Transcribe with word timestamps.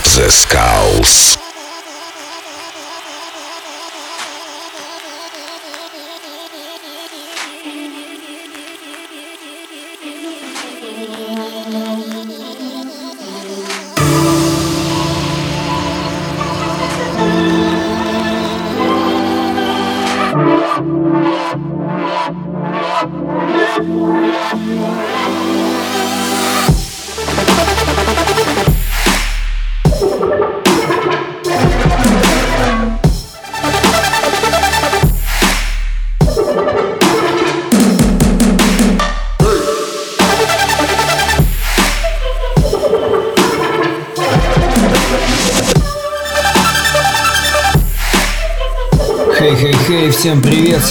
The 0.00 0.30
Skulls. 0.30 1.41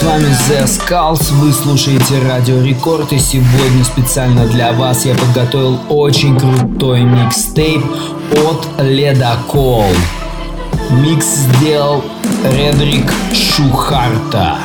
С 0.02 0.04
вами 0.04 0.36
The 0.50 0.66
Skulls, 0.66 1.32
вы 1.34 1.52
слушаете 1.52 2.20
Радио 2.28 2.60
Рекорд 2.60 3.14
и 3.14 3.20
сегодня 3.20 3.84
специально 3.84 4.48
для 4.48 4.74
вас 4.74 5.06
я 5.06 5.14
подготовил 5.14 5.78
очень 5.90 6.40
крутой 6.40 7.02
микстейп 7.02 7.86
от 8.32 8.68
Ледокол. 8.80 9.86
Микс 10.90 11.26
сделал 11.26 12.04
Редрик 12.52 13.12
Шухарт. 13.32 14.35
А. 14.35 14.58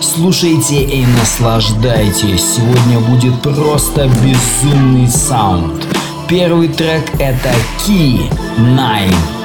Слушайте 0.00 0.82
и 0.82 1.04
наслаждайтесь, 1.20 2.54
сегодня 2.56 2.98
будет 3.00 3.42
просто 3.42 4.08
безумный 4.22 5.08
саунд. 5.08 5.86
Первый 6.28 6.68
трек 6.68 7.04
это 7.18 7.50
Key 7.86 8.32
Nine. 8.56 9.37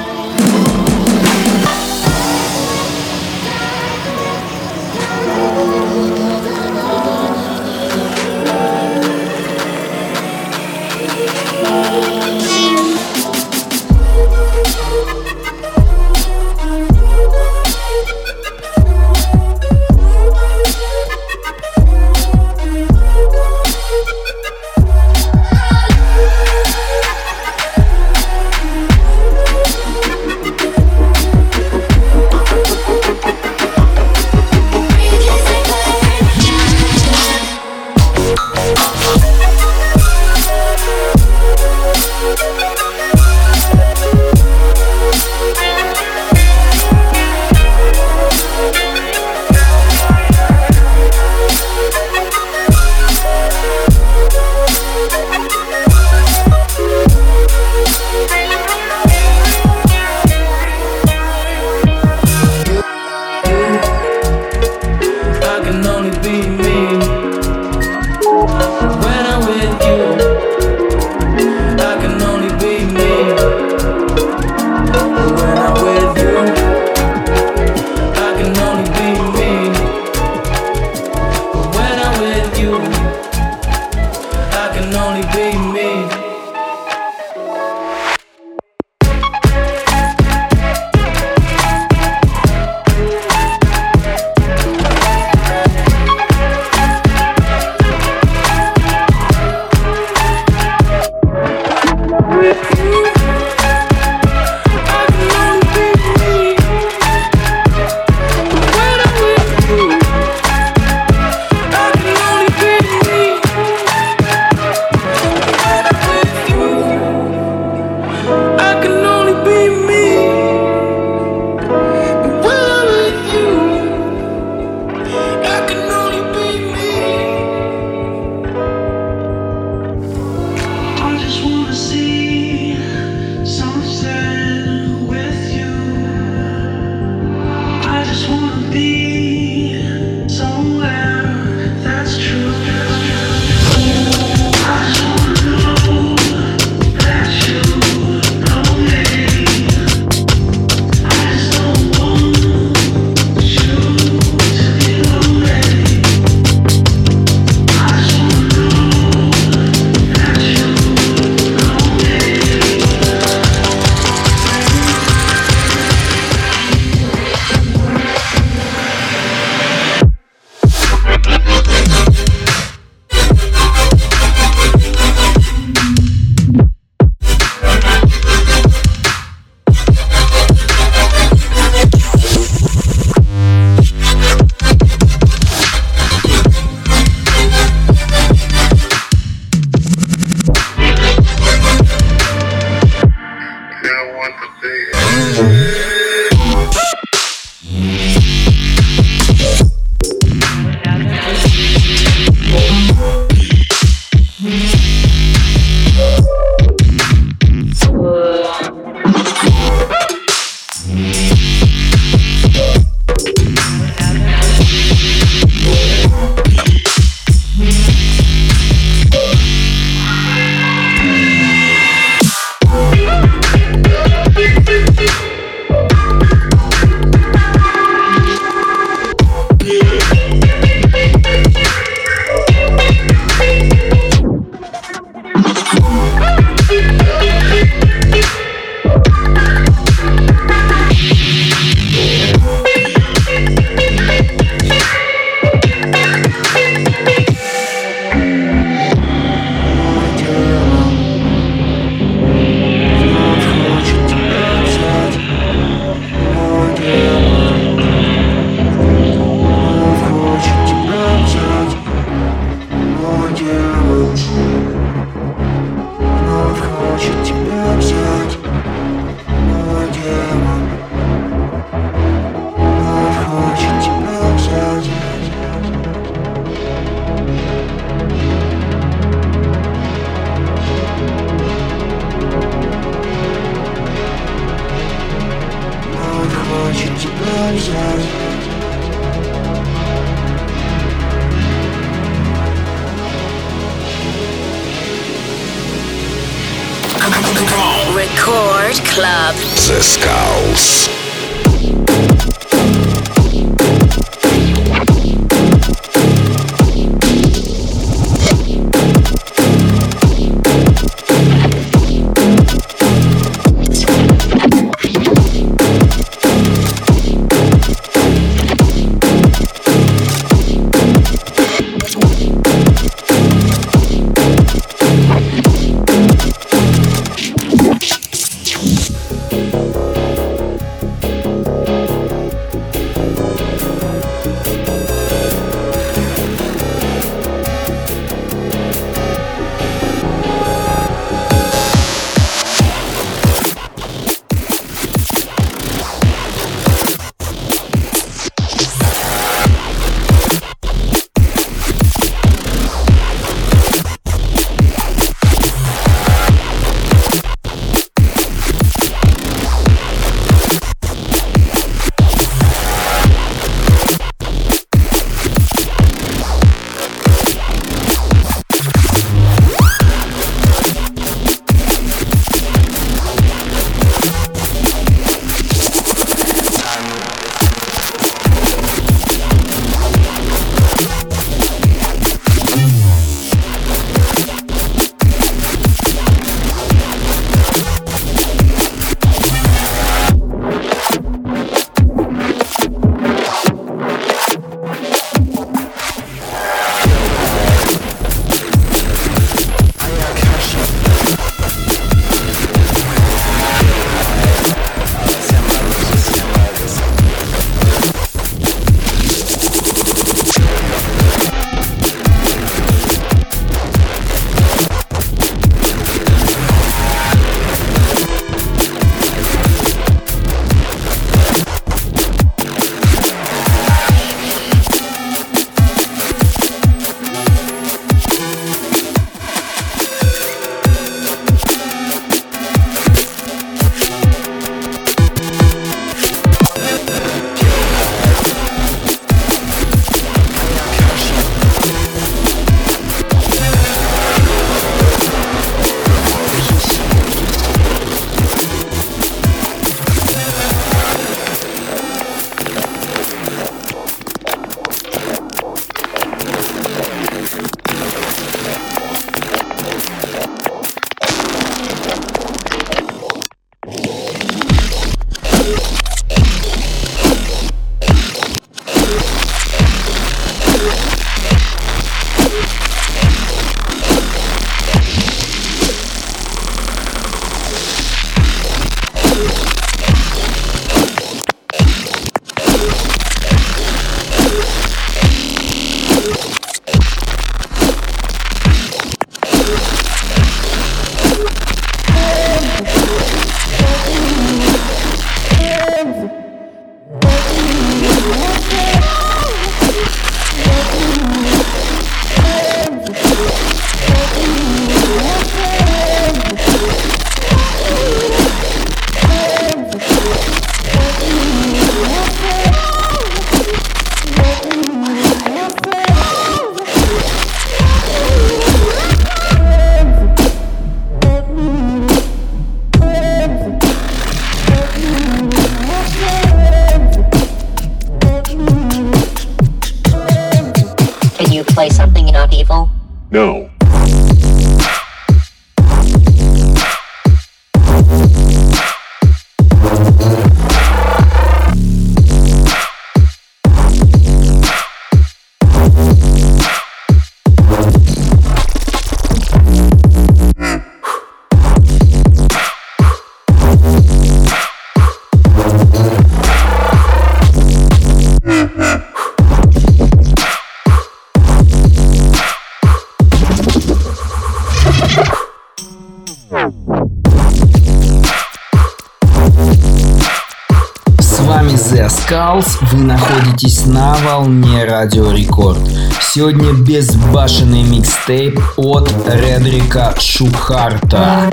Находитесь 572.84 573.64
на 573.64 573.94
волне 573.94 574.64
Радио 574.64 575.10
Рекорд. 575.10 575.58
Сегодня 576.02 576.52
безбашенный 576.52 577.62
микстейп 577.62 578.38
от 578.56 578.90
Редрика 579.06 579.94
Шухарта. 579.98 581.30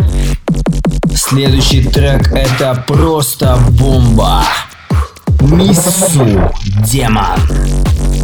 Следующий 1.13 1.83
трек 1.83 2.31
это 2.31 2.83
просто 2.87 3.59
бомба. 3.71 4.43
Миссу 5.41 6.51
Демон. 6.85 7.41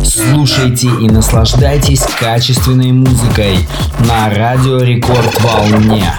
Слушайте 0.06 0.88
и 0.88 1.10
наслаждайтесь 1.10 2.04
качественной 2.20 2.94
музыкой 2.94 3.58
на 4.08 4.30
Радио 4.30 4.78
Рекорд 4.78 5.38
волне. 5.42 6.14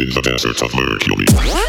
In 0.00 0.10
the 0.10 0.20
desert 0.20 0.60
of 0.62 0.74
Mercury. 0.74 1.65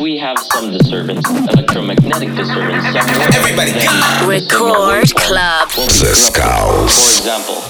we 0.00 0.16
have 0.16 0.38
some 0.38 0.70
disturbance, 0.70 1.28
electromagnetic 1.28 2.34
disturbance 2.34 2.84
somewhere. 2.84 3.28
Everybody, 3.34 3.72
then 3.72 4.28
record 4.28 5.14
club. 5.14 5.68
The 5.70 6.14
Skulls. 6.14 7.20
For 7.20 7.28
example. 7.28 7.60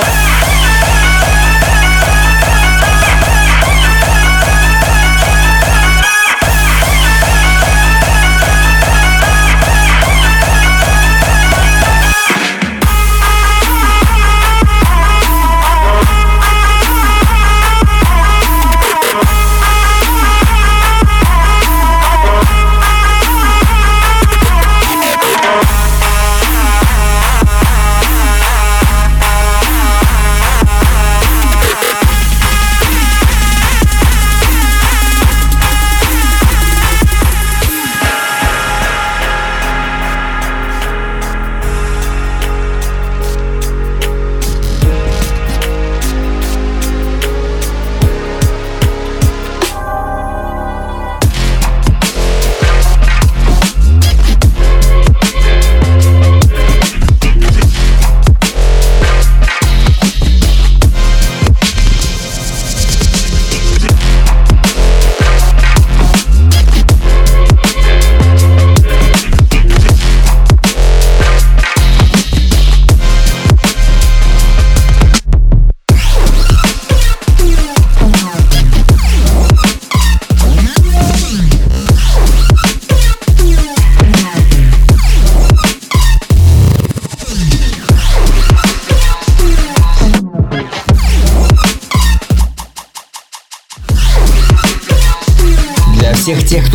Yeah. 0.00 0.69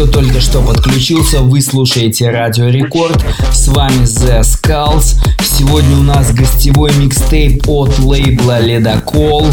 только 0.08 0.42
что 0.42 0.62
подключился, 0.62 1.42
вы 1.42 1.62
слушаете 1.62 2.30
Радио 2.30 2.68
Рекорд. 2.70 3.24
С 3.52 3.68
вами 3.68 4.04
The 4.04 4.42
Skulls. 4.42 5.16
Сегодня 5.44 5.98
у 5.98 6.04
нас 6.04 6.34
гостевой 6.34 6.94
микстейп 6.96 7.68
от 7.68 7.98
лейбла 8.00 8.60
Ледокол, 8.60 9.48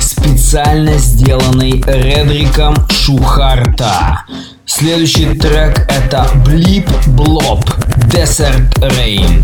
специально 0.00 0.98
сделанный 0.98 1.82
Редриком 1.86 2.76
Шухарта. 2.90 4.22
Следующий 4.64 5.34
трек 5.34 5.86
это 5.88 6.28
Блип 6.44 6.88
Блоп 7.06 7.64
Desert 8.10 8.72
Rain. 8.80 9.42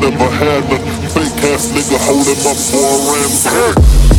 never 0.00 0.30
had 0.30 0.64
a 0.72 0.78
Fake 1.10 1.44
ass 1.50 1.68
nigga 1.72 1.98
holding 2.06 2.38
my 2.44 2.54
boy 2.70 2.96
Ram's 3.10 4.17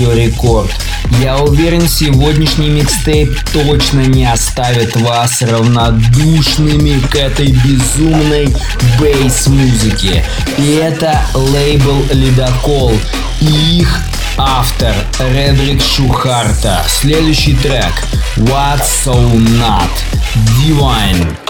Радио 0.00 0.12
Рекорд. 0.12 0.70
Я 1.20 1.36
уверен, 1.36 1.86
сегодняшний 1.86 2.70
микстейп 2.70 3.38
точно 3.52 4.00
не 4.00 4.24
оставит 4.24 4.96
вас 4.96 5.42
равнодушными 5.42 6.98
к 7.00 7.16
этой 7.16 7.48
безумной 7.48 8.48
бейс-музыке. 8.98 10.24
И 10.56 10.72
это 10.76 11.20
лейбл 11.34 12.02
«Ледокол» 12.12 12.94
и 13.42 13.80
их 13.80 14.00
автор 14.38 14.94
Редрик 15.18 15.82
Шухарта. 15.82 16.82
Следующий 16.88 17.54
трек 17.54 17.92
«What's 18.36 19.04
So 19.04 19.34
Not» 19.34 19.90
Divine. 20.62 21.49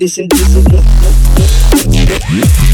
this 0.00 0.16
and 0.16 0.30
this. 0.30 2.69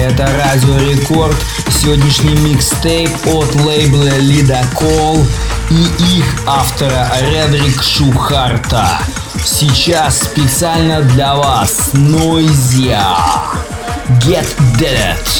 Это 0.00 0.26
Радио 0.26 0.76
Рекорд. 0.78 1.36
Сегодняшний 1.68 2.34
микстейп 2.36 3.10
от 3.26 3.54
лейбла 3.56 4.16
Лида 4.18 4.64
Кол 4.74 5.24
и 5.70 6.18
их 6.18 6.24
автора 6.46 7.10
Редрик 7.20 7.82
Шухарта. 7.82 8.98
Сейчас 9.44 10.20
специально 10.20 11.02
для 11.02 11.34
вас 11.34 11.90
Noisia. 11.92 13.16
Get 14.20 14.46
Dead. 14.78 15.39